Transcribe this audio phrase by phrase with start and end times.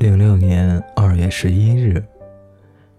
[0.00, 2.02] 零六年二月十一日，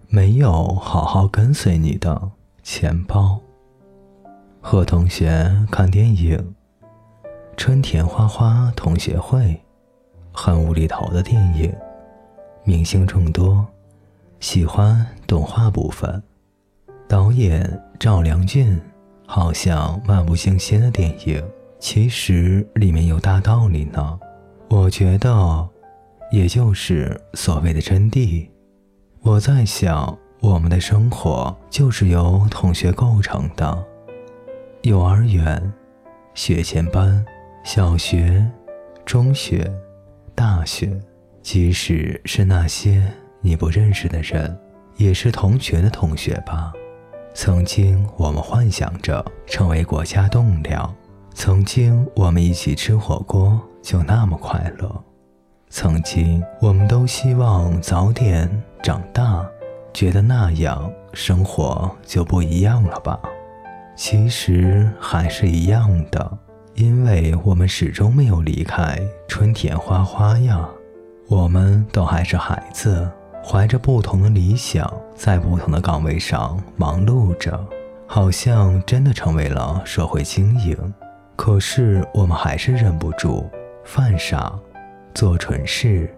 [0.06, 2.30] 没有好好跟随你的
[2.62, 3.40] 钱包。
[4.60, 6.38] 和同学看电影
[7.56, 9.40] 《春田花花同学会》，
[10.32, 11.74] 很无厘头的电影，
[12.62, 13.66] 明星众多，
[14.38, 16.22] 喜欢动画部分。
[17.08, 18.80] 导演赵良俊，
[19.26, 21.42] 好像漫不经心的电影，
[21.80, 24.20] 其实里面有大道理呢。
[24.68, 25.68] 我觉得。
[26.32, 28.48] 也就是所谓的真谛。
[29.20, 33.84] 我在想，我们的生活就是由同学构成的。
[34.80, 35.72] 幼儿园、
[36.32, 37.22] 学前班、
[37.62, 38.50] 小学、
[39.04, 39.70] 中学、
[40.34, 40.98] 大学，
[41.42, 43.06] 即使是那些
[43.42, 44.58] 你不认识的人，
[44.96, 46.72] 也是同学的同学吧。
[47.34, 50.92] 曾经我们幻想着成为国家栋梁，
[51.34, 55.04] 曾经我们一起吃火锅，就那么快乐。
[55.74, 58.46] 曾经，我们都希望早点
[58.82, 59.42] 长大，
[59.94, 63.18] 觉得那样生活就不一样了吧？
[63.96, 66.38] 其实还是一样的，
[66.74, 70.68] 因为我们始终没有离开春田花花呀。
[71.26, 73.10] 我们都还是孩子，
[73.42, 77.58] 怀着不同的理想，在不同的岗位上忙碌着，
[78.06, 80.76] 好像真的成为了社会精英。
[81.34, 83.48] 可是我们还是忍不住
[83.84, 84.52] 犯傻。
[85.14, 86.12] 做蠢事，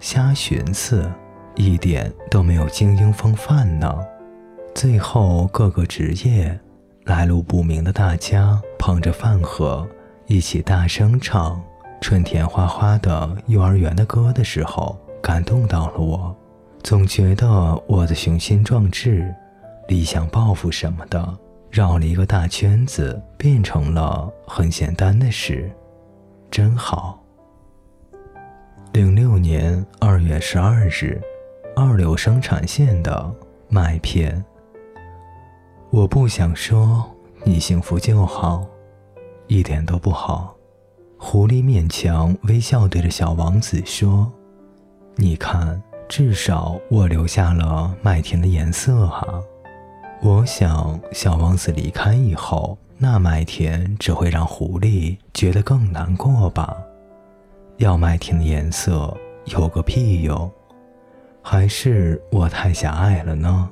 [0.00, 1.10] 瞎寻思，
[1.54, 3.94] 一点都没有精英风范呢。
[4.74, 6.58] 最后，各个职业
[7.04, 9.86] 来路不明的大家捧着饭盒，
[10.26, 11.56] 一起大声唱
[12.00, 16.36] 《春天花花的幼儿园的歌》的时候，感动到了我。
[16.82, 19.34] 总觉得我的雄心壮志、
[19.88, 21.38] 理想抱负什么的，
[21.70, 25.70] 绕了一个大圈子，变成了很简单的事，
[26.50, 27.20] 真好。
[28.98, 31.22] 零六年二月十二日，
[31.76, 33.32] 二流生产线的
[33.68, 34.44] 麦片。
[35.90, 37.08] 我不想说
[37.44, 38.66] 你幸福就好，
[39.46, 40.52] 一点都不好。
[41.16, 44.28] 狐狸勉强微笑对着小王子说
[45.14, 49.40] ：“你看，至少我留下了麦田的颜色哈。”
[50.20, 56.76] 我想，小王子离开以后，那麦田只会让狐狸觉得更难过吧。
[57.78, 60.50] 要麦田的颜色有个屁用？
[61.40, 63.70] 还是我太狭隘了呢？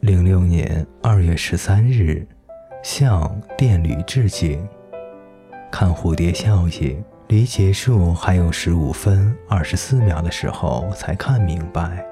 [0.00, 2.26] 零六年二月十三日，
[2.82, 4.60] 向电驴致敬。
[5.70, 12.04] 看蝴蝶效应，离结束还有十五分二十四秒的时候才看明白。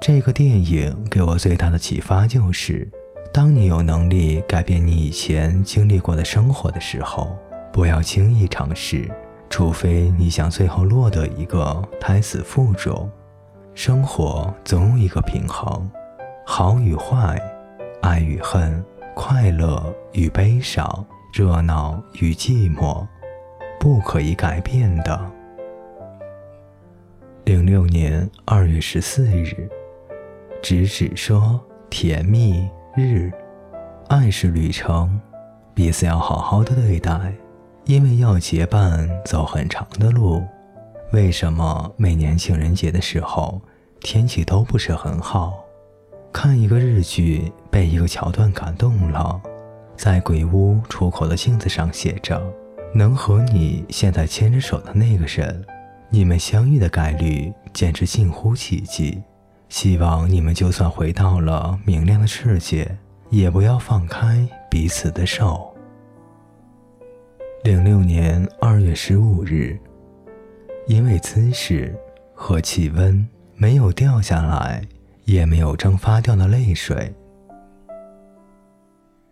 [0.00, 2.88] 这个电影给我最大的启发就是：
[3.32, 7.36] 当你有能力改变你以前经历过的生活的时候，
[7.72, 9.10] 不要轻易尝试。
[9.54, 13.08] 除非你想最后落得一个胎死腹中，
[13.72, 15.88] 生活总有一个平衡，
[16.44, 17.40] 好与坏，
[18.02, 23.06] 爱与恨，快乐与悲伤，热闹与寂寞，
[23.78, 25.24] 不可以改变的。
[27.44, 29.70] 零六年二月十四日，
[30.60, 33.30] 直指说甜蜜日，
[34.08, 35.20] 爱是旅程，
[35.74, 37.32] 彼此要好好的对待。
[37.86, 40.42] 因为要结伴走很长的路，
[41.12, 43.60] 为什么每年情人节的时候
[44.00, 45.52] 天气都不是很好？
[46.32, 49.38] 看一个日剧，被一个桥段感动了，
[49.96, 52.42] 在鬼屋出口的镜子上写着
[52.94, 55.64] ：“能和你现在牵着手的那个人，
[56.08, 59.22] 你们相遇的概率简直近乎奇迹。
[59.68, 62.96] 希望你们就算回到了明亮的世界，
[63.28, 65.70] 也不要放开彼此的手。”
[67.64, 69.80] 零六年二月十五日，
[70.86, 71.98] 因为姿势
[72.34, 73.26] 和气温
[73.56, 74.82] 没有掉下来，
[75.24, 77.10] 也没有蒸发掉的泪水。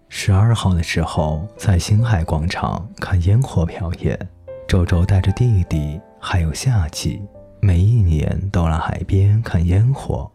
[0.09, 4.19] 十二号的时候，在星海广场看烟火表演，
[4.67, 7.21] 周周带着弟弟还有夏季，
[7.61, 10.33] 每一年都来海边看烟火，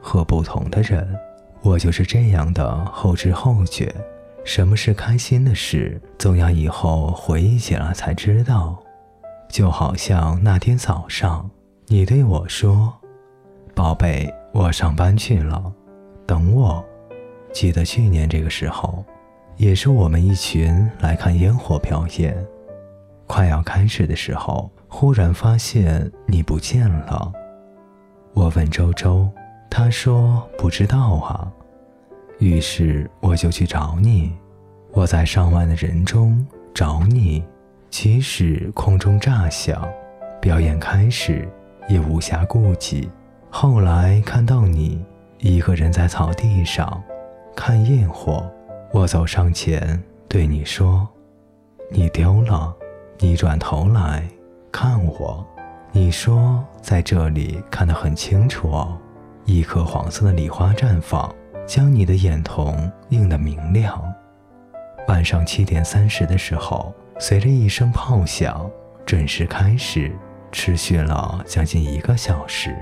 [0.00, 1.12] 和不同的人，
[1.60, 3.92] 我就是这样的后知后觉。
[4.44, 8.76] 什么是开心的事，总要以后回忆起来才知道。
[9.48, 11.48] 就好像那天早上，
[11.86, 12.92] 你对我说
[13.74, 15.72] ：“宝贝，我上班去了，
[16.26, 16.84] 等我。”
[17.52, 19.04] 记得去年这个时候，
[19.56, 22.34] 也是我们一群来看烟火表演。
[23.26, 27.30] 快要开始的时候，忽然发现你不见了。
[28.32, 29.28] 我问周周，
[29.70, 31.52] 他说不知道啊。
[32.42, 34.32] 于是我就去找你，
[34.90, 36.44] 我在上万的人中
[36.74, 37.44] 找你。
[37.88, 39.88] 即使空中炸响，
[40.40, 41.48] 表演开始，
[41.88, 43.08] 也无暇顾及。
[43.48, 45.04] 后来看到你
[45.38, 47.00] 一个人在草地上
[47.54, 48.50] 看焰火，
[48.92, 51.06] 我走上前对你说
[51.92, 52.74] ：“你丢了。”
[53.20, 54.26] 你转头来
[54.72, 55.46] 看我，
[55.92, 58.98] 你说在这里看得很清楚哦。
[59.44, 61.32] 一颗黄色的礼花绽放，
[61.66, 64.02] 将你的眼瞳映得明亮。
[65.08, 68.70] 晚上七点三十的时候，随着一声炮响，
[69.04, 70.12] 准时开始，
[70.50, 72.76] 持续了将近一个小时，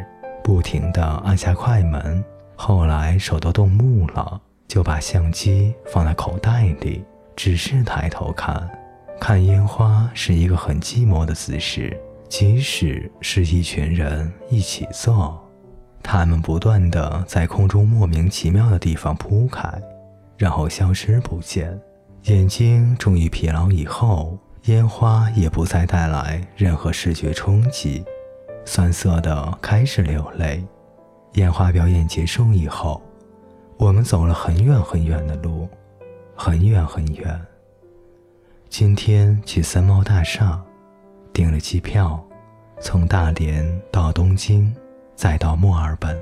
[0.44, 2.22] 不停地按下快门。
[2.56, 7.02] 后来手都冻木了，就把相机放在口袋里，
[7.34, 8.68] 只是抬头看。
[9.18, 11.98] 看烟花是一个很寂寞的姿势，
[12.28, 15.42] 即使是一群人一起做，
[16.02, 19.70] 他们不断的在空中莫名其妙的地方铺开，
[20.36, 21.80] 然后消失不见。
[22.24, 28.04] 眼睛终于疲劳以后，烟花也不再带来任何视觉冲击，
[28.64, 30.62] 酸涩的开始流泪。
[31.34, 33.00] 烟花表演结束以后，
[33.76, 35.68] 我们走了很远很远的路，
[36.34, 37.40] 很远很远。
[38.68, 40.60] 今天去三猫大厦，
[41.32, 42.22] 订了机票，
[42.80, 44.74] 从大连到东京，
[45.20, 46.18] 再到墨尔本。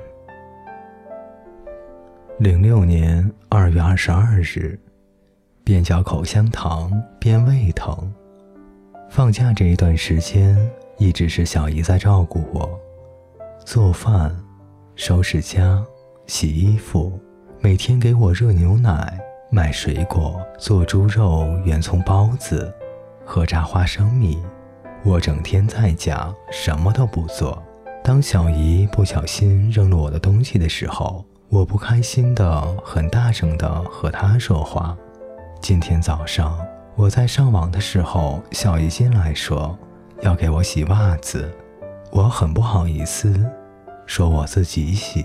[2.37, 4.77] 零六年二月二十二日，
[5.63, 8.13] 边嚼口香糖边胃疼。
[9.09, 10.53] 放假这一段时间，
[10.97, 12.77] 一直是小姨在照顾我，
[13.65, 14.37] 做饭、
[14.97, 15.81] 收拾家、
[16.27, 17.17] 洗衣服，
[17.61, 19.17] 每天给我热牛奶。
[19.49, 22.69] 买水果，做猪肉圆葱包子，
[23.23, 24.43] 喝炸花生米。
[25.05, 27.63] 我整天在家什么都不做。
[28.03, 34.97] 当小姨不小心扔了我的东西的时候，我不开心的很大声的和她说话。
[35.61, 36.57] 今天早上
[36.95, 39.77] 我在上网的时候，小姨进来说
[40.21, 41.51] 要给我洗袜子，
[42.11, 43.45] 我很不好意思，
[44.05, 45.23] 说我自己洗。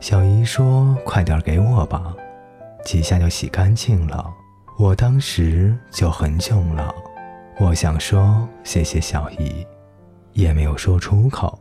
[0.00, 2.14] 小姨说快点给我吧。
[2.84, 4.24] 几下就洗干净了，
[4.78, 6.92] 我当时就很囧了。
[7.58, 9.66] 我想说谢谢小姨，
[10.32, 11.58] 也没有说出口。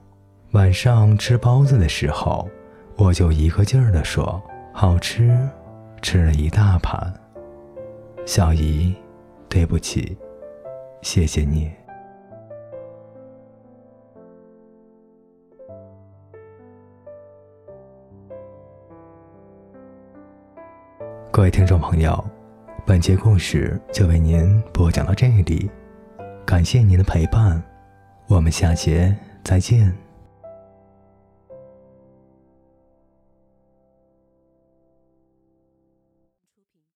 [0.51, 2.49] 晚上吃包子的时候，
[2.95, 4.41] 我就一个劲儿地说
[4.71, 5.37] 好吃，
[6.01, 7.13] 吃了一大盘。
[8.25, 8.95] 小姨，
[9.49, 10.17] 对不起，
[11.01, 11.69] 谢谢你。
[21.29, 22.23] 各位听众朋友，
[22.85, 25.69] 本节故事就为您播讲到这里，
[26.45, 27.61] 感谢您的陪伴，
[28.27, 29.13] 我们下节
[29.43, 30.06] 再见。